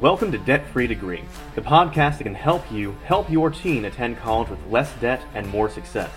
Welcome 0.00 0.32
to 0.32 0.38
Debt 0.38 0.66
Free 0.66 0.86
Degree, 0.86 1.24
the 1.54 1.62
podcast 1.62 2.18
that 2.18 2.24
can 2.24 2.34
help 2.34 2.70
you 2.70 2.94
help 3.06 3.30
your 3.30 3.48
teen 3.48 3.86
attend 3.86 4.18
college 4.18 4.50
with 4.50 4.58
less 4.66 4.92
debt 5.00 5.22
and 5.32 5.48
more 5.48 5.70
success. 5.70 6.10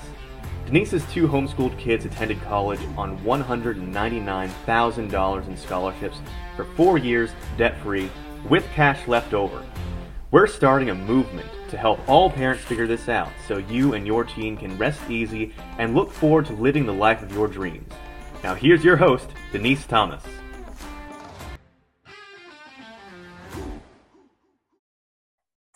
Denise's 0.66 1.05
two 1.13 1.29
homeschooled 1.29 1.79
kids 1.79 2.03
attended 2.03 2.42
college 2.42 2.81
on 2.97 3.17
$199,000 3.19 5.47
in 5.47 5.55
scholarships 5.55 6.17
for 6.57 6.65
four 6.75 6.97
years 6.97 7.31
debt 7.57 7.79
free 7.79 8.11
with 8.50 8.70
cash 8.73 9.07
left 9.07 9.34
over. 9.34 9.63
We're 10.32 10.48
starting 10.48 10.89
a 10.89 10.96
movement 10.96 11.48
to 11.70 11.77
help 11.77 12.02
all 12.09 12.30
parents 12.30 12.66
figure 12.66 12.86
this 12.86 13.07
out 13.07 13.32
so 13.48 13.59
you 13.59 13.93
and 13.93 14.05
your 14.05 14.25
teen 14.25 14.57
can 14.57 14.77
rest 14.77 15.09
easy 15.09 15.54
and 15.77 15.96
look 15.96 16.11
forward 16.11 16.48
to 16.48 16.54
living 16.54 16.86
the 16.86 16.91
life 16.91 17.23
of 17.23 17.32
your 17.32 17.48
dreams. 17.48 17.93
Now, 18.43 18.55
here's 18.55 18.84
your 18.84 18.98
host, 18.98 19.30
Denise 19.54 19.86
Thomas. 19.86 20.23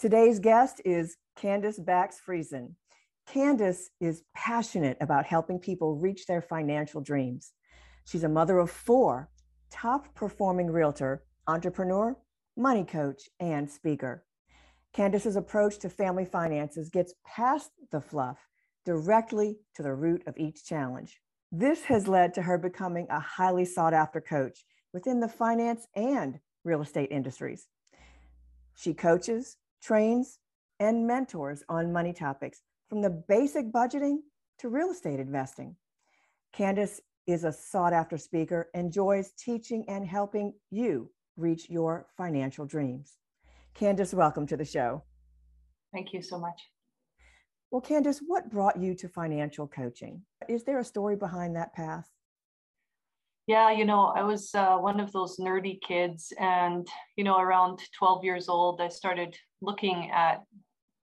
Today's 0.03 0.37
guest 0.37 0.81
is 0.83 1.15
Candace 1.37 1.79
Bax 1.79 2.19
Friesen. 2.27 2.73
Candace 3.25 3.89
is 4.01 4.23
passionate 4.35 4.97
about 4.99 5.25
helping 5.25 5.59
people 5.59 5.95
reach 5.95 6.25
their 6.25 6.41
financial 6.41 6.99
dreams. 6.99 7.53
She's 8.03 8.25
a 8.25 8.27
mother 8.27 8.57
of 8.59 8.69
four, 8.69 9.29
top 9.71 10.13
performing 10.13 10.69
realtor, 10.69 11.23
entrepreneur, 11.47 12.17
money 12.57 12.83
coach, 12.83 13.29
and 13.39 13.71
speaker. 13.71 14.25
Candace's 14.91 15.37
approach 15.37 15.77
to 15.77 15.89
family 15.89 16.25
finances 16.25 16.89
gets 16.89 17.13
past 17.25 17.71
the 17.89 18.01
fluff 18.01 18.49
directly 18.83 19.59
to 19.73 19.83
the 19.83 19.93
root 19.93 20.21
of 20.27 20.37
each 20.37 20.65
challenge. 20.65 21.21
This 21.49 21.85
has 21.85 22.09
led 22.09 22.33
to 22.33 22.41
her 22.41 22.57
becoming 22.57 23.07
a 23.09 23.21
highly 23.21 23.63
sought 23.63 23.93
after 23.93 24.19
coach 24.19 24.65
within 24.91 25.21
the 25.21 25.29
finance 25.29 25.87
and 25.95 26.41
real 26.65 26.81
estate 26.81 27.09
industries. 27.09 27.67
She 28.75 28.93
coaches, 28.93 29.55
trains, 29.83 30.39
and 30.79 31.05
mentors 31.05 31.61
on 31.69 31.91
money 31.91 32.13
topics 32.13 32.61
from 32.89 33.01
the 33.01 33.09
basic 33.09 33.71
budgeting 33.71 34.17
to 34.59 34.69
real 34.69 34.91
estate 34.91 35.19
investing. 35.19 35.75
Candace 36.53 37.01
is 37.27 37.43
a 37.43 37.51
sought 37.51 37.93
after 37.93 38.17
speaker, 38.17 38.69
enjoys 38.73 39.31
teaching 39.37 39.83
and 39.87 40.05
helping 40.05 40.53
you 40.71 41.09
reach 41.35 41.69
your 41.69 42.07
financial 42.17 42.65
dreams. 42.65 43.17
Candace, 43.73 44.13
welcome 44.13 44.45
to 44.47 44.57
the 44.57 44.65
show. 44.65 45.03
Thank 45.93 46.13
you 46.13 46.21
so 46.21 46.39
much. 46.39 46.59
Well, 47.71 47.81
Candace, 47.81 48.21
what 48.25 48.51
brought 48.51 48.79
you 48.79 48.93
to 48.95 49.07
financial 49.07 49.67
coaching? 49.67 50.21
Is 50.47 50.63
there 50.63 50.79
a 50.79 50.83
story 50.83 51.15
behind 51.15 51.55
that 51.55 51.73
path? 51.73 52.07
Yeah, 53.45 53.71
you 53.71 53.83
know, 53.83 54.05
I 54.05 54.23
was 54.23 54.55
uh, 54.55 54.77
one 54.77 55.01
of 55.01 55.11
those 55.11 55.37
nerdy 55.37 55.81
kids, 55.81 56.31
and 56.39 56.87
you 57.17 57.25
know, 57.25 57.37
around 57.37 57.79
12 57.97 58.23
years 58.23 58.47
old, 58.47 58.79
I 58.79 58.87
started 58.87 59.35
looking 59.61 60.11
at, 60.11 60.43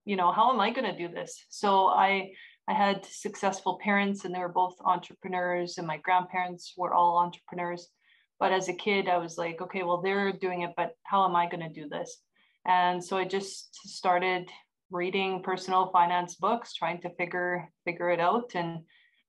you 0.03 0.17
know, 0.17 0.33
how 0.33 0.51
am 0.51 0.59
I 0.59 0.71
going 0.71 0.91
to 0.91 0.97
do 0.97 1.13
this? 1.13 1.45
So 1.49 1.87
I 1.87 2.31
I 2.67 2.73
had 2.73 3.05
successful 3.05 3.79
parents, 3.81 4.25
and 4.25 4.33
they 4.33 4.39
were 4.39 4.49
both 4.49 4.75
entrepreneurs, 4.83 5.77
and 5.77 5.87
my 5.87 5.97
grandparents 5.97 6.73
were 6.75 6.93
all 6.93 7.17
entrepreneurs. 7.17 7.87
But 8.39 8.51
as 8.51 8.67
a 8.67 8.73
kid, 8.73 9.07
I 9.07 9.17
was 9.17 9.37
like, 9.37 9.61
okay, 9.61 9.83
well, 9.83 10.01
they're 10.01 10.33
doing 10.33 10.63
it, 10.63 10.71
but 10.75 10.93
how 11.03 11.25
am 11.25 11.35
I 11.35 11.47
going 11.47 11.63
to 11.63 11.81
do 11.81 11.87
this? 11.87 12.21
And 12.67 13.01
so 13.01 13.17
I 13.17 13.25
just 13.25 13.75
started 13.87 14.49
reading 14.91 15.41
personal 15.41 15.89
finance 15.91 16.35
books, 16.35 16.73
trying 16.73 16.99
to 17.01 17.15
figure 17.15 17.71
figure 17.85 18.09
it 18.09 18.19
out, 18.19 18.51
and 18.55 18.79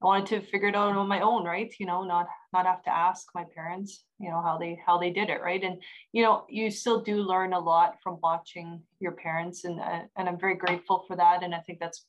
I 0.03 0.07
wanted 0.07 0.27
to 0.27 0.47
figure 0.47 0.69
it 0.69 0.77
out 0.77 0.95
on 0.95 1.09
my 1.09 1.21
own, 1.21 1.45
right? 1.45 1.75
You 1.81 1.87
know, 1.87 2.05
not 2.05 2.27
not 2.53 2.67
have 2.67 2.83
to 2.83 2.95
ask 2.95 3.29
my 3.35 3.45
parents, 3.55 4.05
you 4.19 4.31
know, 4.31 4.43
how 4.43 4.59
they 4.59 4.79
how 4.85 4.99
they 4.99 5.11
did 5.11 5.31
it, 5.31 5.41
right? 5.41 5.63
And 5.63 5.83
you 6.13 6.23
know, 6.23 6.45
you 6.49 6.71
still 6.71 7.01
do 7.01 7.17
learn 7.17 7.55
a 7.55 7.59
lot 7.59 7.97
from 8.03 8.19
watching 8.23 8.83
your 9.01 9.13
parents, 9.13 9.65
and 9.65 9.81
uh, 9.81 10.03
and 10.17 10.29
I'm 10.29 10.39
very 10.39 10.57
grateful 10.57 11.05
for 11.07 11.17
that. 11.17 11.43
And 11.43 11.55
I 11.55 11.61
think 11.61 11.79
that's 11.81 12.05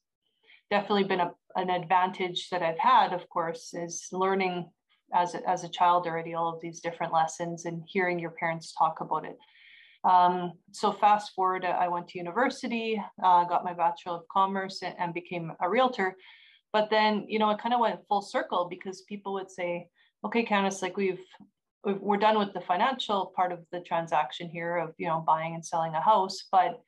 definitely 0.70 1.06
been 1.06 1.22
a, 1.22 1.32
an 1.56 1.70
advantage 1.70 2.50
that 2.50 2.62
I've 2.62 2.78
had, 2.78 3.14
of 3.14 3.28
course, 3.30 3.74
is 3.74 4.08
learning 4.12 4.70
as 5.14 5.34
a, 5.36 5.50
as 5.50 5.64
a 5.64 5.70
child 5.70 6.06
already 6.06 6.34
all 6.34 6.54
of 6.54 6.60
these 6.62 6.82
different 6.82 7.14
lessons 7.14 7.66
and 7.66 7.84
hearing 7.88 8.20
your 8.20 8.32
parents 8.32 8.74
talk 8.74 9.00
about 9.00 9.26
it. 9.26 9.38
Um, 10.04 10.54
so 10.72 10.92
fast 10.92 11.34
forward, 11.34 11.66
I 11.66 11.88
went 11.88 12.10
to 12.10 12.18
university, 12.18 13.02
uh, 13.24 13.46
got 13.46 13.64
my 13.64 13.74
Bachelor 13.74 14.14
of 14.14 14.28
Commerce, 14.32 14.82
and, 14.84 14.96
and 15.00 15.14
became 15.14 15.54
a 15.60 15.70
realtor. 15.70 16.16
But 16.78 16.92
then, 16.92 17.26
you 17.28 17.40
know, 17.40 17.50
it 17.50 17.58
kind 17.58 17.74
of 17.74 17.80
went 17.80 18.06
full 18.08 18.22
circle 18.22 18.68
because 18.70 19.02
people 19.02 19.34
would 19.34 19.50
say, 19.50 19.88
okay, 20.24 20.44
Candace, 20.44 20.84
like 20.84 20.96
we've, 20.96 21.26
we've, 21.84 22.00
we're 22.00 22.18
done 22.18 22.38
with 22.38 22.54
the 22.54 22.62
financial 22.62 23.34
part 23.36 23.52
of 23.52 23.66
the 23.72 23.80
transaction 23.80 24.48
here 24.48 24.78
of, 24.78 24.94
you 25.00 25.08
know, 25.08 25.24
buying 25.26 25.56
and 25.56 25.66
selling 25.66 25.96
a 25.96 26.00
house, 26.00 26.38
but 26.52 26.80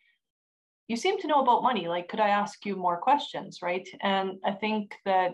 you 0.88 0.96
seem 0.96 1.18
to 1.18 1.28
know 1.28 1.42
about 1.42 1.64
money. 1.64 1.88
Like, 1.88 2.08
could 2.08 2.20
I 2.20 2.30
ask 2.30 2.64
you 2.68 2.76
more 2.76 2.98
questions? 2.98 3.64
Right. 3.64 3.90
And 4.02 4.34
I 4.46 4.52
think 4.52 4.94
that 5.06 5.32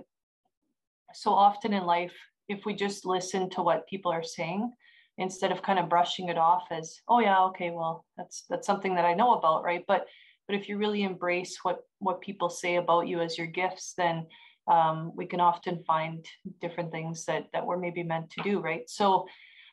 so 1.14 1.32
often 1.32 1.74
in 1.74 1.84
life, 1.86 2.16
if 2.48 2.66
we 2.66 2.76
just 2.76 3.06
listen 3.06 3.50
to 3.50 3.62
what 3.62 3.90
people 3.90 4.12
are 4.14 4.24
saying, 4.24 4.72
instead 5.18 5.52
of 5.52 5.64
kind 5.64 5.80
of 5.80 5.90
brushing 5.90 6.30
it 6.30 6.38
off 6.38 6.64
as, 6.72 7.02
oh 7.10 7.20
yeah, 7.20 7.44
okay, 7.48 7.72
well, 7.72 8.06
that's 8.16 8.46
that's 8.50 8.68
something 8.68 8.96
that 8.96 9.06
I 9.06 9.16
know 9.16 9.34
about, 9.34 9.66
right? 9.66 9.84
But 9.86 10.06
but 10.48 10.56
if 10.56 10.70
you 10.70 10.78
really 10.78 11.04
embrace 11.04 11.58
what 11.64 11.80
what 12.00 12.22
people 12.22 12.50
say 12.50 12.76
about 12.78 13.08
you 13.10 13.20
as 13.20 13.38
your 13.38 13.48
gifts, 13.48 13.96
then 13.98 14.28
um, 14.68 15.12
we 15.16 15.26
can 15.26 15.40
often 15.40 15.84
find 15.84 16.26
different 16.62 16.92
things 16.92 17.26
that 17.26 17.48
that 17.54 17.66
we're 17.66 17.78
maybe 17.78 18.04
meant 18.04 18.30
to 18.32 18.44
do, 18.44 18.60
right? 18.60 18.90
So 18.90 19.28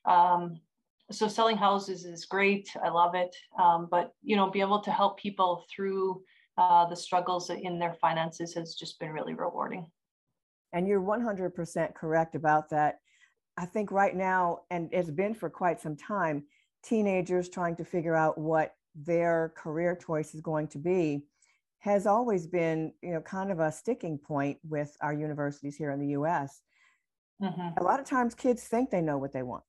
um, 0.04 0.60
so 1.10 1.28
selling 1.28 1.56
houses 1.56 2.04
is 2.04 2.24
great. 2.24 2.68
I 2.82 2.88
love 2.88 3.14
it. 3.14 3.34
Um, 3.60 3.88
but 3.90 4.12
you 4.22 4.36
know, 4.36 4.50
be 4.50 4.60
able 4.60 4.80
to 4.80 4.90
help 4.90 5.18
people 5.18 5.64
through 5.74 6.22
uh, 6.58 6.86
the 6.86 6.96
struggles 6.96 7.50
in 7.50 7.78
their 7.78 7.94
finances 8.00 8.54
has 8.54 8.74
just 8.74 8.98
been 8.98 9.10
really 9.10 9.34
rewarding. 9.34 9.86
And 10.72 10.88
you're 10.88 11.02
100% 11.02 11.94
correct 11.94 12.34
about 12.34 12.70
that. 12.70 12.98
I 13.56 13.66
think 13.66 13.90
right 13.90 14.16
now, 14.16 14.60
and 14.70 14.88
it's 14.92 15.10
been 15.10 15.34
for 15.34 15.50
quite 15.50 15.80
some 15.80 15.96
time, 15.96 16.44
teenagers 16.82 17.48
trying 17.48 17.76
to 17.76 17.84
figure 17.84 18.16
out 18.16 18.38
what 18.38 18.74
their 18.94 19.52
career 19.56 19.94
choice 19.94 20.34
is 20.34 20.40
going 20.40 20.68
to 20.68 20.78
be 20.78 21.24
has 21.82 22.06
always 22.06 22.46
been, 22.46 22.92
you 23.02 23.12
know, 23.12 23.20
kind 23.20 23.50
of 23.50 23.58
a 23.58 23.70
sticking 23.70 24.16
point 24.16 24.58
with 24.68 24.96
our 25.00 25.12
universities 25.12 25.76
here 25.76 25.90
in 25.90 26.00
the 26.00 26.14
US. 26.18 26.62
Mm-hmm. 27.42 27.78
A 27.78 27.82
lot 27.82 27.98
of 27.98 28.06
times 28.06 28.34
kids 28.34 28.62
think 28.62 28.90
they 28.90 29.00
know 29.00 29.18
what 29.18 29.32
they 29.32 29.42
want, 29.42 29.64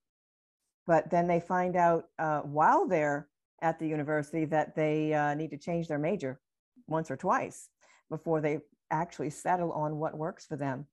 but 0.85 1.09
then 1.09 1.28
they 1.28 1.40
find 1.40 1.75
out 1.75 2.06
uh, 2.19 2.41
while 2.41 2.88
they're 2.88 3.28
at 3.63 3.79
the 3.79 3.88
university 3.88 4.46
that 4.46 4.75
they 4.75 5.13
uh, 5.13 5.34
need 5.34 5.50
to 5.50 5.57
change 5.57 5.88
their 5.88 5.97
major 5.97 6.40
once 6.88 7.09
or 7.09 7.18
twice 7.18 7.69
before 8.09 8.41
they 8.41 8.59
actually 8.91 9.31
settle 9.31 9.72
on 9.72 9.97
what 9.97 10.16
works 10.16 10.45
for 10.45 10.56
them. 10.56 10.85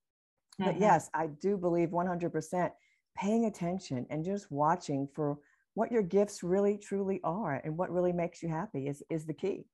Mm-hmm. 0.59 0.71
But 0.71 0.81
yes, 0.81 1.11
I 1.13 1.27
do 1.27 1.59
believe 1.59 1.91
100% 1.91 2.71
paying 3.15 3.45
attention 3.45 4.07
and 4.09 4.25
just 4.25 4.51
watching 4.51 5.07
for 5.15 5.39
what 5.75 5.93
your 5.93 6.03
gifts 6.03 6.43
really 6.43 6.79
truly 6.79 7.21
are 7.25 7.61
and 7.63 7.77
what 7.77 7.91
really 7.91 8.13
makes 8.13 8.43
you 8.43 8.49
happy 8.49 8.87
is 8.87 9.03
is 9.11 9.25
the 9.25 9.35
key 9.35 9.67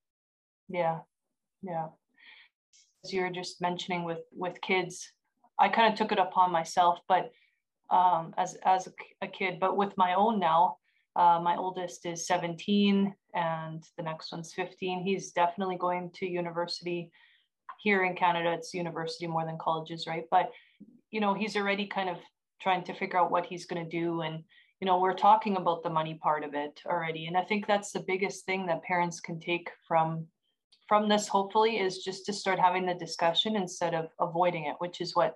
yeah 0.68 0.98
yeah. 1.66 1.86
As 3.04 3.12
you're 3.12 3.30
just 3.30 3.60
mentioning 3.60 4.04
with 4.04 4.20
with 4.32 4.60
kids 4.60 5.12
i 5.58 5.68
kind 5.68 5.92
of 5.92 5.98
took 5.98 6.12
it 6.12 6.18
upon 6.18 6.52
myself 6.52 6.98
but 7.08 7.30
um 7.90 8.34
as 8.36 8.56
as 8.64 8.86
a, 8.86 8.92
a 9.22 9.28
kid 9.28 9.58
but 9.60 9.76
with 9.76 9.96
my 9.96 10.14
own 10.14 10.38
now 10.38 10.76
uh, 11.14 11.40
my 11.42 11.56
oldest 11.56 12.04
is 12.04 12.26
17 12.26 13.14
and 13.34 13.84
the 13.96 14.02
next 14.02 14.32
one's 14.32 14.52
15 14.52 15.02
he's 15.02 15.32
definitely 15.32 15.76
going 15.76 16.10
to 16.14 16.26
university 16.26 17.10
here 17.82 18.04
in 18.04 18.14
canada. 18.14 18.52
It's 18.52 18.74
university 18.74 19.26
more 19.26 19.44
than 19.44 19.58
colleges 19.58 20.06
right? 20.06 20.24
But 20.30 20.50
you 21.10 21.20
know 21.20 21.34
he's 21.34 21.56
already 21.56 21.86
kind 21.86 22.08
of 22.08 22.16
trying 22.60 22.84
to 22.84 22.94
figure 22.94 23.18
out 23.18 23.30
what 23.30 23.46
he's 23.46 23.66
going 23.66 23.84
to 23.84 23.90
do 23.90 24.22
and 24.22 24.42
you 24.80 24.86
know 24.86 24.98
we're 24.98 25.14
talking 25.14 25.56
about 25.56 25.82
the 25.82 25.90
money 25.90 26.18
part 26.22 26.44
of 26.44 26.54
it 26.54 26.80
already. 26.86 27.26
And 27.26 27.36
i 27.36 27.42
think 27.42 27.66
that's 27.66 27.92
the 27.92 28.04
biggest 28.06 28.44
thing 28.44 28.66
that 28.66 28.82
parents 28.82 29.20
can 29.20 29.40
take 29.40 29.70
from 29.88 30.26
from 30.88 31.08
this 31.08 31.28
hopefully 31.28 31.78
is 31.78 31.98
just 31.98 32.26
to 32.26 32.32
start 32.32 32.58
having 32.58 32.86
the 32.86 32.94
discussion 32.94 33.56
instead 33.56 33.94
of 33.94 34.06
avoiding 34.20 34.66
it 34.66 34.76
which 34.78 35.00
is 35.00 35.14
what 35.14 35.34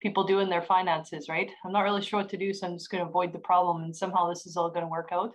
people 0.00 0.24
do 0.24 0.40
in 0.40 0.48
their 0.48 0.62
finances 0.62 1.28
right? 1.28 1.50
I'm 1.64 1.72
not 1.72 1.82
really 1.82 2.02
sure 2.02 2.20
what 2.20 2.28
to 2.30 2.36
do 2.36 2.52
so 2.52 2.66
i'm 2.66 2.74
just 2.74 2.90
going 2.90 3.02
to 3.02 3.08
avoid 3.08 3.32
the 3.32 3.38
problem 3.38 3.82
and 3.82 3.96
somehow 3.96 4.28
this 4.28 4.46
is 4.46 4.56
all 4.56 4.70
going 4.70 4.84
to 4.84 4.88
work 4.88 5.10
out. 5.12 5.34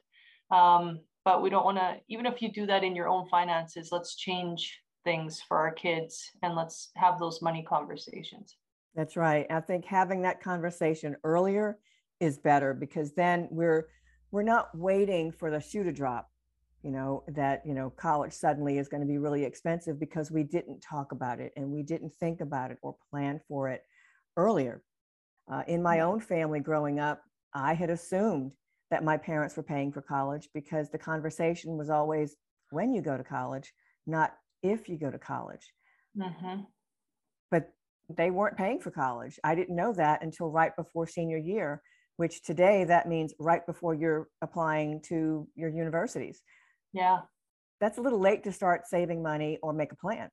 Um, 0.49 1.01
but 1.25 1.41
we 1.41 1.49
don't 1.49 1.65
want 1.65 1.77
to 1.77 1.97
even 2.09 2.25
if 2.25 2.41
you 2.41 2.51
do 2.51 2.65
that 2.67 2.83
in 2.83 2.95
your 2.95 3.09
own 3.09 3.27
finances 3.29 3.89
let's 3.91 4.15
change 4.15 4.79
things 5.03 5.41
for 5.47 5.57
our 5.57 5.71
kids 5.71 6.31
and 6.43 6.53
let's 6.53 6.89
have 6.97 7.17
those 7.17 7.41
money 7.41 7.63
conversations. 7.67 8.57
That's 8.93 9.15
right. 9.15 9.45
I 9.49 9.61
think 9.61 9.85
having 9.85 10.23
that 10.23 10.41
conversation 10.41 11.15
earlier 11.23 11.77
is 12.19 12.37
better 12.39 12.73
because 12.73 13.13
then 13.13 13.47
we're 13.49 13.87
we're 14.31 14.43
not 14.43 14.77
waiting 14.77 15.31
for 15.31 15.49
the 15.49 15.61
shoe 15.61 15.83
to 15.83 15.93
drop 15.93 16.29
you 16.87 16.93
know 16.93 17.23
that 17.27 17.61
you 17.65 17.73
know 17.73 17.89
college 17.91 18.33
suddenly 18.33 18.77
is 18.77 18.87
going 18.87 19.01
to 19.01 19.07
be 19.07 19.17
really 19.17 19.43
expensive 19.43 19.99
because 19.99 20.31
we 20.31 20.43
didn't 20.43 20.79
talk 20.79 21.11
about 21.11 21.39
it 21.39 21.51
and 21.57 21.69
we 21.69 21.83
didn't 21.83 22.13
think 22.15 22.39
about 22.41 22.71
it 22.71 22.77
or 22.81 22.95
plan 23.11 23.41
for 23.47 23.69
it 23.69 23.81
earlier 24.37 24.81
uh, 25.51 25.63
in 25.67 25.83
my 25.83 25.97
mm-hmm. 25.97 26.07
own 26.07 26.19
family 26.19 26.61
growing 26.61 26.99
up 26.99 27.21
i 27.53 27.73
had 27.73 27.89
assumed 27.89 28.53
that 28.89 29.03
my 29.03 29.17
parents 29.17 29.57
were 29.57 29.63
paying 29.63 29.91
for 29.91 30.01
college 30.01 30.49
because 30.53 30.89
the 30.89 30.97
conversation 30.97 31.77
was 31.77 31.89
always 31.89 32.35
when 32.71 32.93
you 32.93 33.01
go 33.01 33.17
to 33.17 33.23
college, 33.23 33.73
not 34.05 34.33
if 34.63 34.87
you 34.87 34.97
go 34.97 35.11
to 35.11 35.19
college. 35.19 35.73
Mm-hmm. 36.17 36.61
But 37.51 37.69
they 38.09 38.31
weren't 38.31 38.57
paying 38.57 38.79
for 38.79 38.91
college. 38.91 39.39
I 39.43 39.55
didn't 39.55 39.75
know 39.75 39.93
that 39.93 40.23
until 40.23 40.49
right 40.49 40.75
before 40.75 41.07
senior 41.07 41.37
year, 41.37 41.81
which 42.15 42.43
today 42.43 42.83
that 42.85 43.07
means 43.07 43.33
right 43.39 43.65
before 43.65 43.93
you're 43.93 44.29
applying 44.41 45.01
to 45.03 45.47
your 45.55 45.69
universities. 45.69 46.41
Yeah. 46.93 47.19
That's 47.79 47.97
a 47.97 48.01
little 48.01 48.19
late 48.19 48.43
to 48.45 48.51
start 48.51 48.87
saving 48.87 49.21
money 49.21 49.59
or 49.61 49.73
make 49.73 49.91
a 49.91 49.95
plan. 49.95 50.29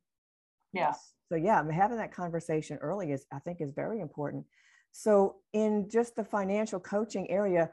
Yes. 0.73 1.12
So 1.31 1.37
yeah, 1.37 1.62
having 1.71 1.99
that 1.99 2.12
conversation 2.12 2.79
early 2.79 3.12
is 3.12 3.27
I 3.33 3.39
think 3.41 3.61
is 3.61 3.73
very 3.75 4.01
important. 4.01 4.45
So 4.93 5.37
in 5.53 5.89
just 5.91 6.17
the 6.17 6.25
financial 6.25 6.81
coaching 6.81 7.31
area, 7.31 7.71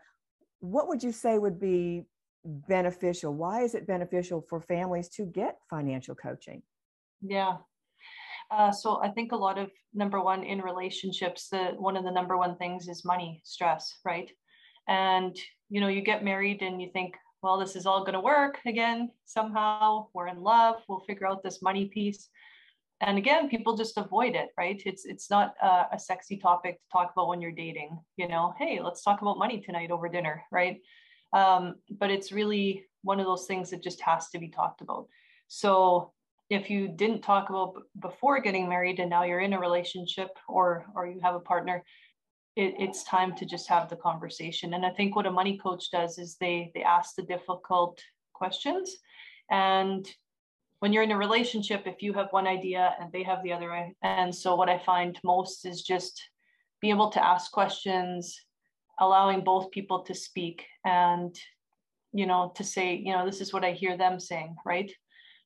what 0.60 0.88
would 0.88 1.04
you 1.04 1.12
say 1.12 1.38
would 1.38 1.60
be 1.60 2.06
beneficial? 2.44 3.34
Why 3.34 3.62
is 3.62 3.76
it 3.76 3.88
beneficial 3.88 4.46
for 4.50 4.62
families 4.62 5.10
to 5.10 5.26
get 5.26 5.58
financial 5.70 6.16
coaching? 6.16 6.62
Yeah. 7.22 7.58
Uh, 8.50 8.72
so 8.72 9.02
I 9.02 9.10
think 9.10 9.32
a 9.32 9.38
lot 9.38 9.58
of 9.58 9.70
number 9.94 10.22
one 10.22 10.44
in 10.44 10.60
relationships, 10.62 11.48
the 11.50 11.76
one 11.78 11.96
of 11.96 12.04
the 12.04 12.12
number 12.12 12.38
one 12.38 12.58
things 12.58 12.88
is 12.88 13.06
money 13.06 13.42
stress, 13.46 13.94
right? 14.04 14.30
And 14.88 15.36
you 15.70 15.80
know, 15.80 15.88
you 15.88 16.02
get 16.02 16.24
married 16.24 16.62
and 16.62 16.82
you 16.82 16.90
think, 16.92 17.14
well, 17.42 17.58
this 17.58 17.76
is 17.76 17.86
all 17.86 18.02
going 18.02 18.14
to 18.14 18.20
work 18.20 18.60
again 18.66 19.10
somehow. 19.26 20.08
We're 20.14 20.28
in 20.28 20.42
love. 20.42 20.84
We'll 20.88 21.00
figure 21.02 21.28
out 21.28 21.44
this 21.44 21.62
money 21.62 21.86
piece. 21.86 22.30
And 23.02 23.18
again, 23.18 23.50
people 23.50 23.76
just 23.76 23.98
avoid 23.98 24.36
it, 24.36 24.50
right? 24.58 24.80
It's 24.86 25.06
it's 25.06 25.30
not 25.30 25.56
a, 25.62 25.88
a 25.94 26.00
sexy 26.00 26.38
topic 26.38 26.76
to 26.76 26.88
talk 26.92 27.12
about 27.14 27.28
when 27.28 27.42
you're 27.42 27.52
dating. 27.52 28.00
You 28.16 28.28
know, 28.28 28.54
hey, 28.60 28.80
let's 28.80 29.04
talk 29.04 29.22
about 29.24 29.40
money 29.40 29.60
tonight 29.60 29.90
over 29.90 30.08
dinner, 30.08 30.44
right? 30.52 30.78
Um, 31.34 31.76
but 31.90 32.12
it's 32.12 32.32
really 32.32 32.86
one 33.02 33.20
of 33.20 33.26
those 33.26 33.48
things 33.48 33.72
that 33.72 33.82
just 33.82 34.02
has 34.02 34.30
to 34.30 34.40
be 34.40 34.50
talked 34.50 34.82
about. 34.82 35.08
So 35.48 36.12
if 36.52 36.70
you 36.70 36.90
didn't 36.90 37.22
talk 37.22 37.50
about 37.50 37.74
before 38.00 38.40
getting 38.40 38.70
married 38.70 39.00
and 39.00 39.10
now 39.10 39.24
you're 39.24 39.40
in 39.40 39.54
a 39.54 39.60
relationship 39.60 40.30
or 40.48 40.86
or 40.96 41.08
you 41.08 41.20
have 41.22 41.34
a 41.34 41.40
partner 41.40 41.84
it, 42.56 42.76
it's 42.78 43.04
time 43.04 43.36
to 43.36 43.46
just 43.46 43.68
have 43.70 43.90
the 43.90 43.96
conversation. 43.96 44.74
And 44.74 44.86
i 44.86 44.90
think 44.90 45.16
what 45.16 45.26
a 45.26 45.32
money 45.32 45.58
coach 45.58 45.92
does 45.92 46.18
is 46.18 46.38
they 46.40 46.72
they 46.74 46.84
ask 46.84 47.16
the 47.16 47.24
difficult 47.24 48.02
questions. 48.34 48.96
And 49.50 50.08
when 50.80 50.92
you're 50.92 51.04
in 51.04 51.12
a 51.12 51.18
relationship 51.18 51.84
if 51.86 52.02
you 52.02 52.12
have 52.14 52.28
one 52.32 52.48
idea 52.48 52.96
and 53.00 53.12
they 53.12 53.24
have 53.24 53.44
the 53.44 53.54
other 53.54 53.94
and 54.02 54.34
so 54.34 54.56
what 54.56 54.68
i 54.68 54.80
find 54.80 55.20
most 55.24 55.64
is 55.64 55.84
just 55.84 56.20
be 56.82 56.90
able 56.90 57.10
to 57.12 57.24
ask 57.24 57.52
questions 57.52 58.36
allowing 59.00 59.44
both 59.44 59.70
people 59.70 60.02
to 60.02 60.16
speak 60.16 60.66
and 60.84 61.36
you 62.14 62.26
know 62.26 62.52
to 62.56 62.64
say 62.64 62.96
you 62.96 63.14
know 63.14 63.26
this 63.26 63.42
is 63.42 63.54
what 63.54 63.64
i 63.64 63.72
hear 63.72 63.96
them 63.96 64.20
saying 64.20 64.56
right? 64.66 64.92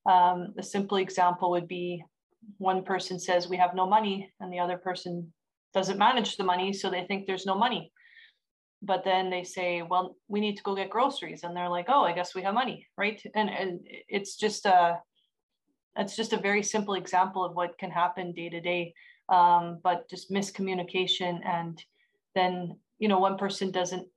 Um, 0.07 0.53
a 0.59 0.63
simple 0.63 0.97
example 0.97 1.49
would 1.51 1.67
be 1.67 2.03
one 2.57 2.83
person 2.83 3.19
says 3.19 3.49
we 3.49 3.57
have 3.57 3.73
no 3.73 3.87
money 3.87 4.31
and 4.39 4.53
the 4.53 4.59
other 4.59 4.77
person 4.77 5.33
doesn't 5.75 5.99
manage 5.99 6.37
the 6.37 6.43
money, 6.43 6.73
so 6.73 6.89
they 6.89 7.03
think 7.05 7.27
there's 7.27 7.45
no 7.45 7.53
money. 7.53 7.91
But 8.81 9.03
then 9.03 9.29
they 9.29 9.43
say, 9.43 9.81
well, 9.81 10.15
we 10.27 10.39
need 10.39 10.57
to 10.57 10.63
go 10.63 10.75
get 10.75 10.89
groceries. 10.89 11.43
And 11.43 11.55
they're 11.55 11.69
like, 11.69 11.87
oh, 11.89 12.03
I 12.03 12.13
guess 12.13 12.33
we 12.33 12.43
have 12.43 12.53
money, 12.53 12.87
right? 12.97 13.21
And, 13.35 13.49
and 13.49 13.81
it's 14.07 14.37
just 14.37 14.65
a, 14.65 14.99
it's 15.97 16.15
just 16.15 16.33
a 16.33 16.45
very 16.47 16.63
simple 16.63 16.95
example 16.95 17.43
of 17.43 17.55
what 17.55 17.77
can 17.77 17.91
happen 17.91 18.31
day 18.31 18.49
to 18.49 18.61
day. 18.61 18.93
Um, 19.27 19.79
but 19.83 20.09
just 20.09 20.31
miscommunication 20.31 21.39
and 21.45 21.83
then, 22.35 22.77
you 22.99 23.07
know, 23.07 23.19
one 23.19 23.37
person 23.37 23.71
doesn't 23.71 24.07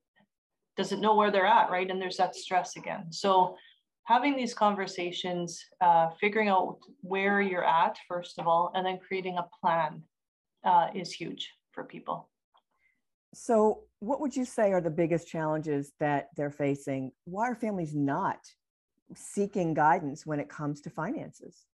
doesn't 0.76 1.00
know 1.00 1.16
where 1.16 1.32
they're 1.32 1.54
at, 1.58 1.70
right? 1.70 1.90
And 1.90 2.00
there's 2.00 2.18
that 2.18 2.36
stress 2.36 2.76
again. 2.76 3.06
So 3.10 3.56
having 4.04 4.36
these 4.36 4.54
conversations, 4.54 5.64
uh, 5.80 6.10
figuring 6.20 6.48
out 6.48 6.78
where 7.00 7.40
you're 7.40 7.64
at, 7.64 7.96
first 8.06 8.38
of 8.38 8.46
all, 8.46 8.70
and 8.74 8.86
then 8.86 9.00
creating 9.06 9.38
a 9.38 9.48
plan 9.60 10.02
uh, 10.64 10.88
is 10.94 11.12
huge 11.12 11.52
for 11.72 11.84
people. 11.84 12.28
So, 13.34 13.84
what 14.00 14.20
would 14.20 14.34
you 14.34 14.44
say 14.44 14.72
are 14.72 14.80
the 14.80 14.90
biggest 14.90 15.28
challenges 15.28 15.92
that 16.00 16.28
they're 16.36 16.50
facing? 16.50 17.12
Why 17.24 17.48
are 17.48 17.54
families 17.54 17.94
not 17.94 18.38
seeking 19.14 19.74
guidance 19.74 20.24
when 20.26 20.40
it 20.40 20.48
comes 20.48 20.80
to 20.82 20.90
finances? 20.90 21.64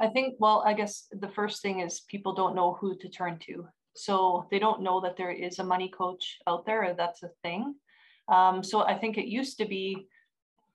I 0.00 0.08
think, 0.08 0.36
well, 0.38 0.62
I 0.64 0.72
guess 0.72 1.06
the 1.10 1.28
first 1.28 1.62
thing 1.62 1.80
is 1.80 2.00
people 2.08 2.34
don't 2.34 2.54
know 2.54 2.78
who 2.80 2.96
to 2.96 3.08
turn 3.08 3.38
to. 3.46 3.66
So, 3.94 4.46
they 4.50 4.58
don't 4.58 4.82
know 4.82 5.00
that 5.00 5.16
there 5.16 5.32
is 5.32 5.58
a 5.58 5.64
money 5.64 5.90
coach 5.90 6.38
out 6.46 6.64
there, 6.64 6.84
or 6.84 6.94
that's 6.94 7.22
a 7.22 7.30
thing. 7.42 7.74
Um, 8.28 8.62
so, 8.62 8.82
I 8.82 8.96
think 8.96 9.18
it 9.18 9.26
used 9.26 9.58
to 9.58 9.66
be 9.66 10.06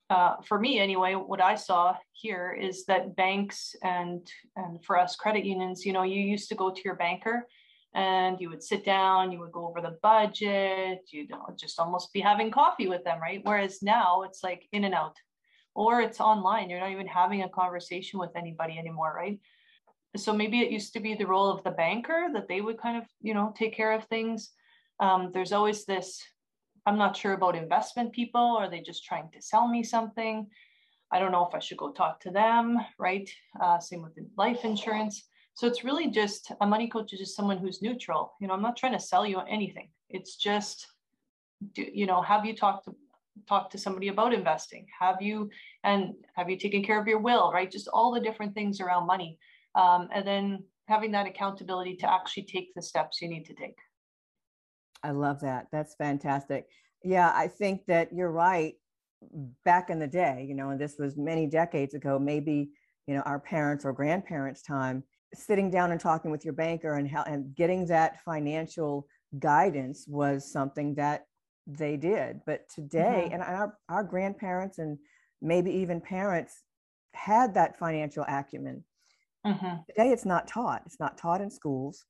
uh, 0.10 0.36
for 0.48 0.60
me 0.60 0.80
anyway, 0.80 1.14
what 1.14 1.42
I 1.42 1.56
saw 1.56 1.96
here 2.12 2.58
is 2.60 2.86
that 2.86 3.16
banks 3.16 3.76
and 3.82 4.28
and 4.56 4.84
for 4.84 5.00
us 5.00 5.16
credit 5.16 5.46
unions, 5.46 5.86
you 5.86 5.94
know, 5.94 6.04
you 6.04 6.22
used 6.22 6.50
to 6.50 6.56
go 6.56 6.70
to 6.70 6.82
your 6.86 6.96
banker 6.96 7.48
and 7.96 8.40
you 8.40 8.50
would 8.50 8.62
sit 8.62 8.84
down, 8.84 9.32
you 9.32 9.40
would 9.40 9.52
go 9.52 9.68
over 9.68 9.82
the 9.82 9.98
budget, 10.04 11.00
you'd 11.12 11.32
just 11.58 11.80
almost 11.80 12.12
be 12.14 12.20
having 12.20 12.52
coffee 12.52 12.88
with 12.88 13.04
them, 13.04 13.20
right? 13.22 13.40
Whereas 13.44 13.82
now 13.82 14.24
it's 14.24 14.44
like 14.44 14.68
in 14.74 14.84
and 14.84 14.94
out, 14.94 15.16
or 15.74 16.02
it's 16.02 16.20
online. 16.20 16.70
You're 16.70 16.82
not 16.82 16.92
even 16.92 17.08
having 17.08 17.44
a 17.44 17.50
conversation 17.50 18.20
with 18.20 18.32
anybody 18.36 18.78
anymore, 18.78 19.14
right? 19.16 19.40
So 20.18 20.34
maybe 20.34 20.60
it 20.60 20.72
used 20.72 20.94
to 20.94 21.00
be 21.00 21.16
the 21.16 21.26
role 21.26 21.50
of 21.50 21.64
the 21.64 21.72
banker 21.72 22.30
that 22.34 22.48
they 22.48 22.62
would 22.62 22.78
kind 22.78 22.98
of, 22.98 23.06
you 23.22 23.34
know, 23.34 23.54
take 23.58 23.76
care 23.76 23.94
of 23.94 24.04
things. 24.06 24.52
Um, 25.00 25.32
there's 25.34 25.52
always 25.52 25.86
this 25.86 26.22
I'm 26.86 26.98
not 26.98 27.18
sure 27.18 27.34
about 27.34 27.56
investment 27.56 28.14
people. 28.14 28.58
Are 28.60 28.70
they 28.70 28.82
just 28.82 29.04
trying 29.04 29.30
to 29.32 29.42
sell 29.42 29.68
me 29.68 29.84
something? 29.84 30.48
I 31.12 31.20
don't 31.20 31.32
know 31.32 31.46
if 31.46 31.56
I 31.56 31.60
should 31.60 31.78
go 31.78 31.92
talk 31.92 32.20
to 32.22 32.32
them, 32.32 32.78
right? 33.00 33.30
Uh, 33.62 33.80
same 33.80 34.02
with 34.02 34.18
life 34.38 34.66
insurance. 34.66 35.24
So 35.54 35.68
it's 35.68 35.84
really 35.84 36.10
just 36.10 36.52
a 36.62 36.68
money 36.68 36.90
coach 36.90 37.14
is 37.14 37.20
just 37.20 37.36
someone 37.36 37.58
who's 37.58 37.82
neutral. 37.82 38.34
You 38.42 38.48
know, 38.48 38.54
I'm 38.54 38.62
not 38.62 38.76
trying 38.76 38.92
to 38.94 39.00
sell 39.00 39.26
you 39.26 39.40
anything. 39.40 39.90
It's 40.10 40.36
just, 40.36 40.88
do, 41.74 41.86
you 41.92 42.06
know, 42.06 42.22
have 42.22 42.46
you 42.46 42.56
talked 42.56 42.86
to 42.86 42.96
talk 43.48 43.70
to 43.70 43.78
somebody 43.78 44.10
about 44.10 44.34
investing? 44.34 44.86
Have 45.00 45.22
you 45.22 45.50
and 45.84 46.14
have 46.36 46.50
you 46.50 46.58
taken 46.58 46.84
care 46.84 47.00
of 47.00 47.08
your 47.08 47.20
will? 47.20 47.52
Right, 47.52 47.72
just 47.72 47.88
all 47.88 48.12
the 48.12 48.20
different 48.20 48.54
things 48.54 48.82
around 48.82 49.08
money, 49.08 49.38
um, 49.76 50.10
and 50.14 50.28
then 50.28 50.64
having 50.88 51.12
that 51.12 51.28
accountability 51.28 51.96
to 51.98 52.12
actually 52.12 52.44
take 52.44 52.74
the 52.76 52.82
steps 52.82 53.22
you 53.22 53.30
need 53.30 53.46
to 53.46 53.54
take. 53.54 53.78
I 55.06 55.12
love 55.12 55.40
that. 55.42 55.68
That's 55.72 55.96
fantastic. 55.96 56.68
Yeah, 57.04 57.32
I 57.36 57.48
think 57.48 57.86
that 57.86 58.12
you're 58.12 58.32
right. 58.32 58.74
Back 59.64 59.90
in 59.90 60.00
the 60.00 60.08
day, 60.08 60.46
you 60.48 60.56
know, 60.56 60.70
and 60.72 60.80
this 60.80 60.96
was 61.00 61.18
many 61.18 61.48
decades 61.48 61.94
ago, 61.94 62.20
maybe, 62.20 62.72
you 63.08 63.16
know, 63.16 63.22
our 63.22 63.40
parents 63.40 63.86
or 63.86 63.94
grandparents' 63.94 64.62
time, 64.62 65.04
sitting 65.34 65.72
down 65.72 65.92
and 65.92 66.00
talking 66.00 66.32
with 66.32 66.46
your 66.46 66.54
banker 66.54 66.94
and 66.94 67.10
how 67.10 67.24
and 67.24 67.56
getting 67.56 67.86
that 67.88 68.22
financial 68.24 69.08
guidance 69.40 70.06
was 70.08 70.52
something 70.52 70.96
that 70.96 71.26
they 71.66 71.98
did. 71.98 72.42
But 72.46 72.62
today, 72.74 73.24
mm-hmm. 73.26 73.34
and 73.34 73.44
our, 73.44 73.78
our 73.90 74.04
grandparents 74.04 74.78
and 74.78 74.98
maybe 75.42 75.72
even 75.72 76.02
parents 76.02 76.54
had 77.14 77.54
that 77.56 77.78
financial 77.78 78.26
acumen. 78.28 78.84
Mm-hmm. 79.46 79.76
Today, 79.90 80.10
it's 80.12 80.26
not 80.26 80.48
taught. 80.48 80.84
It's 80.86 81.00
not 81.00 81.18
taught 81.18 81.42
in 81.42 81.50
schools. 81.50 82.06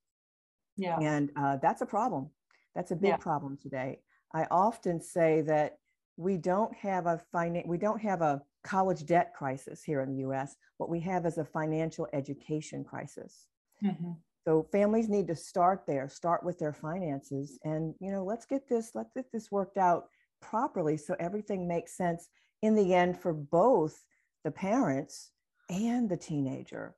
Yeah. 0.78 0.98
And 1.00 1.32
uh, 1.38 1.58
that's 1.62 1.82
a 1.82 1.86
problem. 1.86 2.30
That's 2.76 2.92
a 2.92 2.96
big 2.96 3.10
yeah. 3.10 3.18
problem 3.18 3.58
today. 3.58 4.00
I 4.34 4.46
often 4.52 5.02
say 5.02 5.42
that 5.42 5.78
we 6.18 6.38
don't 6.38 6.74
have 6.76 7.06
a 7.06 7.22
finan- 7.34 7.68
we 7.68 7.78
don't 7.78 8.02
have 8.02 8.22
a 8.22 8.42
college 8.64 9.06
debt 9.06 9.34
crisis 9.34 9.84
here 9.84 10.02
in 10.02 10.10
the 10.10 10.28
US. 10.28 10.56
What 10.78 10.90
we 10.90 11.00
have 11.02 11.26
is 11.26 11.38
a 11.38 11.46
financial 11.46 12.08
education 12.14 12.84
crisis. 12.84 13.48
Mm-hmm. 13.84 14.12
So 14.46 14.68
families 14.72 15.10
need 15.10 15.28
to 15.28 15.36
start 15.36 15.84
there, 15.88 16.08
start 16.08 16.44
with 16.44 16.60
their 16.60 16.74
finances 16.74 17.60
and 17.64 17.94
you 18.00 18.12
know, 18.12 18.24
let's 18.24 18.46
get 18.46 18.68
this 18.68 18.92
let's 18.94 19.12
get 19.14 19.32
this 19.32 19.52
worked 19.52 19.78
out 19.78 20.08
properly 20.42 20.98
so 20.98 21.16
everything 21.20 21.68
makes 21.68 21.98
sense 21.98 22.30
in 22.62 22.76
the 22.76 22.94
end 22.94 23.20
for 23.20 23.34
both 23.34 24.04
the 24.44 24.52
parents 24.52 25.32
and 25.70 26.10
the 26.10 26.18
teenager. 26.18 26.96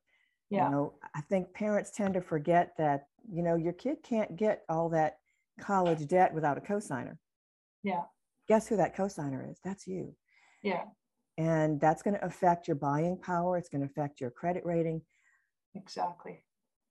Yeah. 0.50 0.66
You 0.66 0.70
know, 0.70 0.94
I 1.14 1.20
think 1.22 1.52
parents 1.52 1.90
tend 1.90 2.14
to 2.14 2.20
forget 2.20 2.72
that, 2.78 3.06
you 3.30 3.42
know, 3.42 3.56
your 3.56 3.72
kid 3.72 4.02
can't 4.02 4.36
get 4.36 4.64
all 4.68 4.88
that 4.90 5.18
college 5.58 6.06
debt 6.06 6.32
without 6.34 6.58
a 6.58 6.60
cosigner. 6.60 7.18
Yeah. 7.82 8.02
Guess 8.48 8.68
who 8.68 8.76
that 8.76 8.96
cosigner 8.96 9.50
is? 9.50 9.58
That's 9.64 9.86
you. 9.86 10.14
Yeah. 10.62 10.84
And 11.36 11.80
that's 11.80 12.02
going 12.02 12.14
to 12.14 12.24
affect 12.24 12.66
your 12.66 12.76
buying 12.76 13.16
power. 13.18 13.56
It's 13.56 13.68
going 13.68 13.82
to 13.82 13.86
affect 13.86 14.20
your 14.20 14.30
credit 14.30 14.64
rating. 14.64 15.02
Exactly. 15.74 16.42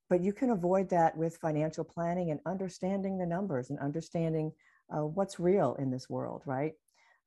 But 0.09 0.21
you 0.21 0.31
can 0.31 0.51
avoid 0.51 0.89
that 0.89 1.17
with 1.17 1.37
financial 1.37 1.83
planning 1.83 2.31
and 2.31 2.39
understanding 2.45 3.17
the 3.17 3.25
numbers 3.25 3.69
and 3.69 3.79
understanding 3.79 4.53
uh, 4.89 5.01
what's 5.01 5.39
real 5.39 5.75
in 5.79 5.91
this 5.91 6.09
world, 6.09 6.43
right? 6.45 6.73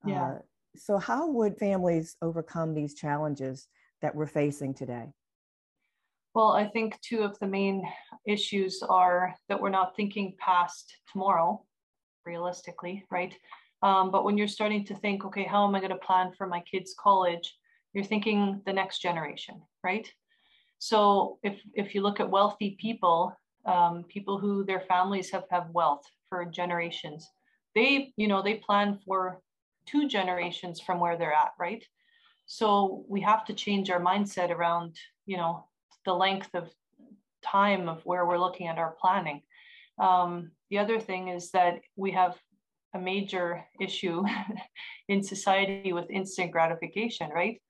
Yeah. 0.05 0.23
Uh, 0.23 0.37
so, 0.75 0.97
how 0.97 1.29
would 1.29 1.57
families 1.57 2.15
overcome 2.21 2.73
these 2.73 2.95
challenges 2.95 3.67
that 4.01 4.15
we're 4.15 4.25
facing 4.25 4.73
today? 4.73 5.11
Well, 6.33 6.53
I 6.53 6.67
think 6.67 6.99
two 7.01 7.23
of 7.23 7.37
the 7.39 7.47
main 7.47 7.83
issues 8.25 8.81
are 8.81 9.35
that 9.49 9.59
we're 9.59 9.69
not 9.69 9.95
thinking 9.95 10.35
past 10.39 10.95
tomorrow, 11.11 11.65
realistically, 12.25 13.05
right? 13.11 13.35
Um, 13.83 14.11
but 14.11 14.23
when 14.23 14.37
you're 14.37 14.47
starting 14.47 14.85
to 14.85 14.95
think, 14.95 15.25
okay, 15.25 15.43
how 15.43 15.67
am 15.67 15.75
I 15.75 15.79
going 15.79 15.91
to 15.91 15.97
plan 15.97 16.31
for 16.37 16.47
my 16.47 16.61
kids' 16.61 16.95
college? 16.97 17.53
You're 17.93 18.05
thinking 18.05 18.61
the 18.65 18.71
next 18.71 18.99
generation, 19.01 19.61
right? 19.83 20.09
So 20.79 21.37
if 21.43 21.59
if 21.73 21.93
you 21.93 22.01
look 22.01 22.19
at 22.19 22.29
wealthy 22.29 22.77
people, 22.79 23.35
um, 23.65 24.05
people 24.07 24.39
who 24.39 24.63
their 24.63 24.81
families 24.81 25.29
have 25.31 25.43
have 25.51 25.69
wealth 25.71 26.05
for 26.29 26.45
generations, 26.45 27.27
they 27.75 28.13
you 28.15 28.27
know 28.27 28.41
they 28.41 28.55
plan 28.55 28.99
for 29.05 29.41
two 29.85 30.07
generations 30.07 30.79
from 30.79 30.99
where 30.99 31.17
they're 31.17 31.33
at, 31.33 31.51
right? 31.59 31.83
So 32.45 33.03
we 33.09 33.21
have 33.21 33.43
to 33.45 33.53
change 33.53 33.89
our 33.89 33.99
mindset 33.99 34.49
around 34.49 34.95
you 35.25 35.37
know 35.37 35.65
the 36.05 36.13
length 36.13 36.49
of 36.53 36.69
time 37.43 37.89
of 37.89 38.01
where 38.05 38.25
we're 38.25 38.37
looking 38.39 38.67
at 38.67 38.77
our 38.77 38.95
planning. 38.99 39.41
Um, 39.99 40.51
the 40.69 40.79
other 40.79 40.99
thing 40.99 41.29
is 41.29 41.51
that 41.51 41.79
we 41.95 42.11
have 42.11 42.37
a 42.93 42.99
major 42.99 43.63
issue 43.79 44.23
in 45.07 45.23
society 45.23 45.93
with 45.93 46.09
instant 46.09 46.51
gratification, 46.51 47.29
right? 47.29 47.61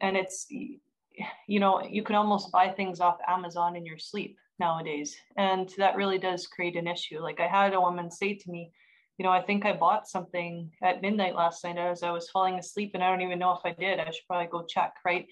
And 0.00 0.16
it's, 0.16 0.46
you 0.50 1.60
know, 1.60 1.82
you 1.86 2.02
can 2.02 2.16
almost 2.16 2.52
buy 2.52 2.68
things 2.68 3.00
off 3.00 3.18
Amazon 3.26 3.76
in 3.76 3.84
your 3.84 3.98
sleep 3.98 4.36
nowadays. 4.58 5.16
And 5.36 5.68
that 5.78 5.96
really 5.96 6.18
does 6.18 6.46
create 6.46 6.76
an 6.76 6.86
issue. 6.86 7.20
Like 7.20 7.40
I 7.40 7.46
had 7.46 7.74
a 7.74 7.80
woman 7.80 8.10
say 8.10 8.34
to 8.34 8.50
me, 8.50 8.70
you 9.18 9.24
know, 9.24 9.32
I 9.32 9.42
think 9.42 9.66
I 9.66 9.74
bought 9.74 10.08
something 10.08 10.70
at 10.82 11.02
midnight 11.02 11.34
last 11.34 11.62
night 11.62 11.76
as 11.76 12.02
I 12.02 12.10
was 12.10 12.30
falling 12.30 12.58
asleep, 12.58 12.92
and 12.94 13.04
I 13.04 13.10
don't 13.10 13.20
even 13.20 13.38
know 13.38 13.52
if 13.52 13.60
I 13.66 13.78
did. 13.78 14.00
I 14.00 14.06
should 14.06 14.26
probably 14.26 14.46
go 14.46 14.64
check, 14.66 14.94
right? 15.04 15.26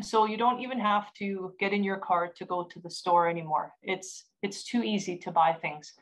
So 0.00 0.26
you 0.26 0.36
don't 0.36 0.60
even 0.60 0.78
have 0.78 1.12
to 1.14 1.54
get 1.58 1.72
in 1.72 1.82
your 1.82 1.96
car 1.96 2.32
to 2.36 2.44
go 2.44 2.64
to 2.64 2.78
the 2.80 2.90
store 2.90 3.28
anymore. 3.28 3.72
It's 3.82 4.24
it's 4.42 4.64
too 4.64 4.82
easy 4.82 5.18
to 5.18 5.32
buy 5.32 5.52
things 5.52 5.92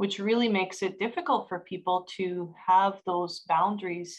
which 0.00 0.18
really 0.18 0.48
makes 0.48 0.80
it 0.80 0.98
difficult 0.98 1.46
for 1.46 1.58
people 1.58 2.06
to 2.16 2.54
have 2.66 2.94
those 3.04 3.42
boundaries 3.46 4.18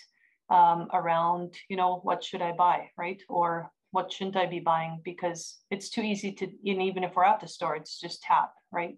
um, 0.51 0.87
around, 0.93 1.55
you 1.69 1.75
know, 1.75 2.01
what 2.03 2.23
should 2.23 2.39
I 2.39 2.51
buy, 2.51 2.91
right? 2.99 3.19
Or 3.27 3.71
what 3.89 4.13
shouldn't 4.13 4.35
I 4.35 4.45
be 4.45 4.59
buying? 4.59 5.01
Because 5.03 5.57
it's 5.71 5.89
too 5.89 6.03
easy 6.03 6.33
to, 6.33 6.45
and 6.45 6.83
even 6.83 7.03
if 7.03 7.15
we're 7.15 7.23
at 7.23 7.39
the 7.39 7.47
store, 7.47 7.75
it's 7.75 7.99
just 7.99 8.21
tap, 8.21 8.51
right? 8.71 8.95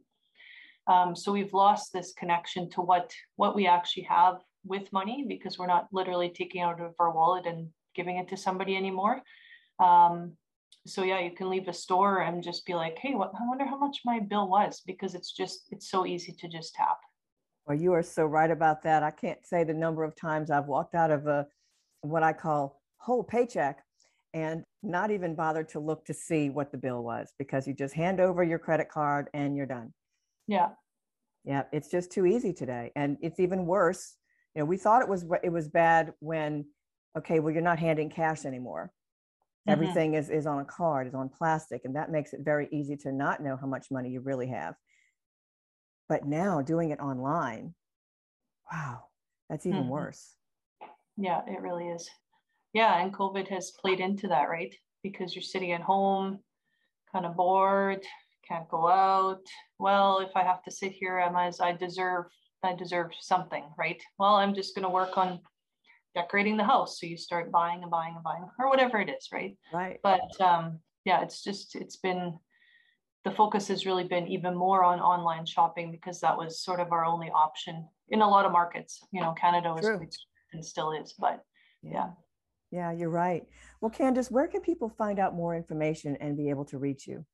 Um, 0.87 1.15
so 1.15 1.31
we've 1.31 1.53
lost 1.53 1.93
this 1.93 2.11
connection 2.19 2.69
to 2.71 2.81
what 2.81 3.13
what 3.37 3.55
we 3.55 3.65
actually 3.65 4.03
have 4.03 4.41
with 4.65 4.91
money 4.91 5.23
because 5.25 5.57
we're 5.57 5.67
not 5.67 5.87
literally 5.93 6.31
taking 6.35 6.63
out 6.63 6.81
of 6.81 6.95
our 6.99 7.15
wallet 7.15 7.45
and 7.45 7.69
giving 7.95 8.17
it 8.17 8.27
to 8.27 8.35
somebody 8.35 8.75
anymore. 8.75 9.21
Um, 9.83 10.33
so 10.85 11.03
yeah, 11.03 11.19
you 11.19 11.31
can 11.31 11.49
leave 11.49 11.67
a 11.67 11.73
store 11.73 12.21
and 12.21 12.43
just 12.43 12.65
be 12.65 12.73
like, 12.73 12.97
hey, 12.97 13.15
what, 13.15 13.31
I 13.39 13.47
wonder 13.47 13.65
how 13.65 13.77
much 13.77 13.99
my 14.05 14.19
bill 14.19 14.49
was 14.49 14.81
because 14.85 15.15
it's 15.15 15.31
just 15.31 15.67
it's 15.71 15.89
so 15.89 16.05
easy 16.05 16.33
to 16.39 16.47
just 16.47 16.73
tap. 16.73 16.97
Well, 17.65 17.77
you 17.77 17.93
are 17.93 18.03
so 18.03 18.25
right 18.25 18.51
about 18.51 18.83
that. 18.83 19.03
I 19.03 19.11
can't 19.11 19.45
say 19.45 19.63
the 19.63 19.73
number 19.73 20.03
of 20.03 20.15
times 20.15 20.51
I've 20.51 20.65
walked 20.65 20.95
out 20.95 21.11
of 21.11 21.27
a 21.27 21.47
what 22.01 22.23
I 22.23 22.33
call 22.33 22.81
whole 22.97 23.23
paycheck 23.23 23.83
and 24.33 24.63
not 24.81 25.11
even 25.11 25.35
bothered 25.35 25.69
to 25.69 25.79
look 25.79 26.05
to 26.05 26.13
see 26.13 26.49
what 26.49 26.71
the 26.71 26.77
bill 26.77 27.03
was 27.03 27.31
because 27.37 27.67
you 27.67 27.73
just 27.73 27.93
hand 27.93 28.19
over 28.19 28.43
your 28.43 28.59
credit 28.59 28.89
card 28.89 29.29
and 29.33 29.55
you're 29.55 29.65
done. 29.65 29.93
Yeah. 30.47 30.69
Yeah, 31.45 31.63
it's 31.71 31.89
just 31.89 32.11
too 32.11 32.25
easy 32.25 32.51
today. 32.51 32.91
And 32.95 33.17
it's 33.21 33.39
even 33.39 33.65
worse. 33.65 34.15
You 34.55 34.61
know, 34.61 34.65
we 34.65 34.77
thought 34.77 35.01
it 35.01 35.09
was 35.09 35.25
it 35.43 35.51
was 35.51 35.67
bad 35.67 36.13
when 36.19 36.65
okay, 37.17 37.39
well 37.39 37.53
you're 37.53 37.61
not 37.61 37.79
handing 37.79 38.09
cash 38.09 38.45
anymore. 38.45 38.91
Mm-hmm. 39.67 39.71
Everything 39.71 40.13
is, 40.15 40.29
is 40.29 40.45
on 40.45 40.59
a 40.59 40.65
card, 40.65 41.07
is 41.07 41.13
on 41.13 41.29
plastic, 41.29 41.85
and 41.85 41.95
that 41.95 42.11
makes 42.11 42.33
it 42.33 42.41
very 42.41 42.67
easy 42.71 42.97
to 42.97 43.11
not 43.11 43.41
know 43.41 43.55
how 43.55 43.67
much 43.67 43.91
money 43.91 44.09
you 44.09 44.19
really 44.19 44.47
have. 44.47 44.75
But 46.09 46.27
now 46.27 46.61
doing 46.61 46.91
it 46.91 46.99
online, 46.99 47.73
wow, 48.71 49.05
that's 49.49 49.65
even 49.65 49.81
mm-hmm. 49.81 49.89
worse. 49.89 50.35
Yeah, 51.15 51.41
it 51.47 51.61
really 51.61 51.87
is. 51.87 52.09
Yeah, 52.73 53.01
and 53.01 53.13
COVID 53.13 53.47
has 53.49 53.71
played 53.71 53.99
into 53.99 54.27
that, 54.27 54.49
right? 54.49 54.75
Because 55.01 55.35
you're 55.35 55.43
sitting 55.43 55.71
at 55.71 55.81
home, 55.81 56.39
kind 57.11 57.25
of 57.25 57.37
bored, 57.37 58.03
can't 58.47 58.67
go 58.67 58.89
out. 58.89 59.45
Well, 59.79 60.19
if 60.19 60.31
I 60.35 60.43
have 60.43 60.63
to 60.63 60.71
sit 60.71 60.91
here, 60.91 61.19
am 61.19 61.35
as 61.35 61.61
I 61.61 61.71
deserve 61.71 62.25
I 62.63 62.73
deserve 62.73 63.11
something, 63.19 63.63
right? 63.77 64.01
Well, 64.17 64.35
I'm 64.35 64.53
just 64.53 64.73
going 64.73 64.83
to 64.83 64.89
work 64.89 65.17
on 65.17 65.41
decorating 66.15 66.57
the 66.57 66.63
house. 66.63 66.99
So 66.99 67.05
you 67.05 67.17
start 67.17 67.51
buying 67.51 67.81
and 67.81 67.91
buying 67.91 68.15
and 68.15 68.23
buying 68.23 68.45
or 68.59 68.69
whatever 68.69 68.99
it 68.99 69.09
is, 69.09 69.29
right? 69.31 69.57
Right. 69.73 69.99
But 70.03 70.39
um, 70.41 70.79
yeah, 71.05 71.21
it's 71.21 71.43
just, 71.43 71.75
it's 71.75 71.97
been, 71.97 72.37
the 73.25 73.31
focus 73.31 73.67
has 73.69 73.85
really 73.85 74.03
been 74.03 74.27
even 74.27 74.55
more 74.55 74.83
on 74.83 74.99
online 74.99 75.45
shopping 75.45 75.91
because 75.91 76.19
that 76.21 76.37
was 76.37 76.61
sort 76.61 76.79
of 76.79 76.91
our 76.91 77.05
only 77.05 77.31
option 77.31 77.87
in 78.09 78.21
a 78.21 78.27
lot 78.27 78.45
of 78.45 78.51
markets. 78.51 78.99
You 79.11 79.21
know, 79.21 79.33
Canada 79.33 79.73
was 79.73 79.85
and 80.51 80.63
still 80.63 80.91
is, 80.91 81.13
but 81.17 81.41
yeah. 81.81 82.09
yeah. 82.71 82.91
you're 82.91 83.09
right. 83.09 83.43
Well, 83.79 83.89
Candace, 83.89 84.29
where 84.29 84.47
can 84.47 84.61
people 84.61 84.89
find 84.89 85.19
out 85.19 85.35
more 85.35 85.55
information 85.55 86.17
and 86.19 86.37
be 86.37 86.49
able 86.49 86.65
to 86.65 86.77
reach 86.77 87.07
you? 87.07 87.25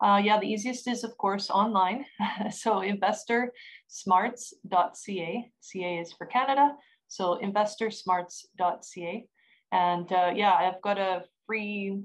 Uh, 0.00 0.20
yeah, 0.22 0.38
the 0.38 0.46
easiest 0.46 0.86
is, 0.86 1.02
of 1.02 1.18
course, 1.18 1.50
online. 1.50 2.04
so 2.50 2.82
investorsmarts.ca. 2.82 5.50
CA 5.60 5.98
is 5.98 6.12
for 6.12 6.26
Canada. 6.26 6.76
So 7.08 7.38
investorsmarts.ca. 7.42 9.26
And 9.72 10.12
uh, 10.12 10.32
yeah, 10.34 10.52
I've 10.52 10.80
got 10.82 10.98
a 10.98 11.24
free 11.46 12.02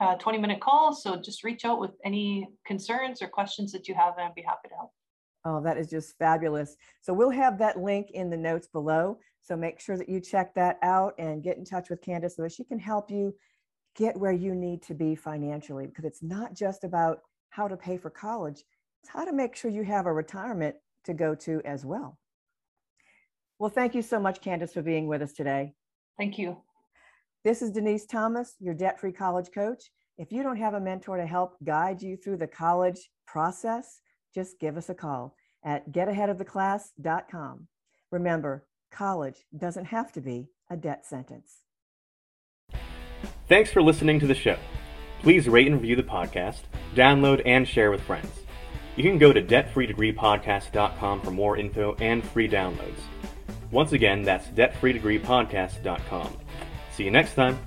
uh, 0.00 0.14
20 0.16 0.38
minute 0.38 0.60
call. 0.60 0.94
So 0.94 1.16
just 1.16 1.44
reach 1.44 1.64
out 1.64 1.80
with 1.80 1.92
any 2.04 2.48
concerns 2.66 3.20
or 3.22 3.28
questions 3.28 3.72
that 3.72 3.88
you 3.88 3.94
have, 3.94 4.14
and 4.16 4.26
I'd 4.26 4.34
be 4.34 4.42
happy 4.42 4.68
to 4.68 4.74
help. 4.74 4.90
Oh, 5.44 5.60
that 5.62 5.76
is 5.76 5.88
just 5.88 6.16
fabulous. 6.18 6.76
So 7.00 7.12
we'll 7.12 7.30
have 7.30 7.58
that 7.58 7.78
link 7.78 8.12
in 8.12 8.30
the 8.30 8.36
notes 8.36 8.68
below. 8.68 9.18
So 9.40 9.56
make 9.56 9.80
sure 9.80 9.96
that 9.98 10.08
you 10.08 10.20
check 10.20 10.54
that 10.54 10.78
out 10.82 11.14
and 11.18 11.42
get 11.42 11.56
in 11.56 11.64
touch 11.64 11.90
with 11.90 12.00
Candace 12.00 12.36
so 12.36 12.42
that 12.42 12.52
she 12.52 12.62
can 12.62 12.78
help 12.78 13.10
you 13.10 13.34
get 13.96 14.16
where 14.16 14.32
you 14.32 14.54
need 14.54 14.82
to 14.82 14.94
be 14.94 15.16
financially 15.16 15.86
because 15.86 16.04
it's 16.04 16.22
not 16.22 16.54
just 16.54 16.84
about 16.84 17.22
how 17.50 17.66
to 17.66 17.76
pay 17.76 17.98
for 17.98 18.08
college, 18.08 18.62
it's 19.02 19.10
how 19.12 19.24
to 19.24 19.32
make 19.32 19.56
sure 19.56 19.70
you 19.70 19.82
have 19.82 20.06
a 20.06 20.12
retirement 20.12 20.76
to 21.04 21.12
go 21.12 21.34
to 21.34 21.60
as 21.64 21.84
well. 21.84 22.18
Well, 23.62 23.70
thank 23.70 23.94
you 23.94 24.02
so 24.02 24.18
much, 24.18 24.40
Candace, 24.40 24.72
for 24.72 24.82
being 24.82 25.06
with 25.06 25.22
us 25.22 25.32
today. 25.32 25.74
Thank 26.18 26.36
you. 26.36 26.56
This 27.44 27.62
is 27.62 27.70
Denise 27.70 28.06
Thomas, 28.06 28.56
your 28.58 28.74
debt 28.74 28.98
free 28.98 29.12
college 29.12 29.50
coach. 29.54 29.84
If 30.18 30.32
you 30.32 30.42
don't 30.42 30.56
have 30.56 30.74
a 30.74 30.80
mentor 30.80 31.16
to 31.16 31.24
help 31.24 31.54
guide 31.62 32.02
you 32.02 32.16
through 32.16 32.38
the 32.38 32.48
college 32.48 33.08
process, 33.24 34.00
just 34.34 34.58
give 34.58 34.76
us 34.76 34.88
a 34.88 34.94
call 34.94 35.36
at 35.64 35.88
getaheadoftheclass.com. 35.92 37.68
Remember, 38.10 38.66
college 38.90 39.46
doesn't 39.56 39.84
have 39.84 40.10
to 40.10 40.20
be 40.20 40.48
a 40.68 40.76
debt 40.76 41.06
sentence. 41.06 41.58
Thanks 43.48 43.70
for 43.70 43.80
listening 43.80 44.18
to 44.18 44.26
the 44.26 44.34
show. 44.34 44.58
Please 45.20 45.48
rate 45.48 45.68
and 45.68 45.76
review 45.76 45.94
the 45.94 46.02
podcast, 46.02 46.62
download, 46.96 47.40
and 47.46 47.68
share 47.68 47.92
with 47.92 48.00
friends. 48.00 48.40
You 48.96 49.04
can 49.04 49.18
go 49.18 49.32
to 49.32 49.40
debtfreedegreepodcast.com 49.40 51.20
for 51.20 51.30
more 51.30 51.56
info 51.56 51.94
and 52.00 52.24
free 52.24 52.48
downloads. 52.48 52.98
Once 53.72 53.92
again, 53.92 54.22
that's 54.22 54.46
debtfreedegreepodcast.com. 54.48 56.36
See 56.92 57.04
you 57.04 57.10
next 57.10 57.34
time. 57.34 57.58